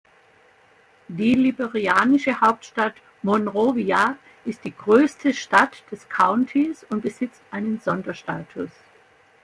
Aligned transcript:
Die 1.09 1.35
liberianische 1.35 2.41
Hauptstadt 2.41 2.95
Monrovia 3.21 4.17
ist 4.45 4.63
die 4.63 4.75
größte 4.75 5.31
Stadt 5.31 5.83
des 5.91 6.09
Countys 6.09 6.83
und 6.89 7.01
besitzt 7.01 7.43
einen 7.51 7.79
Sonderstatus. 7.79 8.71